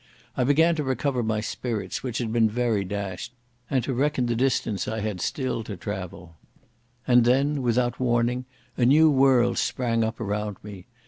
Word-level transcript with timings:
I 0.35 0.43
began 0.43 0.73
to 0.77 0.83
recover 0.83 1.21
my 1.21 1.41
spirits, 1.41 2.01
which 2.01 2.17
had 2.17 2.33
been 2.33 2.49
very 2.49 2.83
dashed, 2.83 3.33
and 3.69 3.83
to 3.83 3.93
reckon 3.93 4.25
the 4.25 4.35
distance 4.35 4.87
I 4.87 5.01
had 5.01 5.21
still 5.21 5.63
to 5.65 5.77
travel.... 5.77 6.37
And 7.05 7.23
then, 7.23 7.61
without 7.61 7.99
warning, 7.99 8.45
a 8.75 8.85
new 8.87 9.11
world 9.11 9.59
sprang 9.59 10.03
up 10.03 10.19
around 10.19 10.57
me. 10.63 10.87